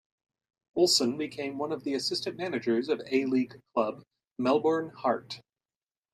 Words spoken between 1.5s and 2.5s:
one of the Assistant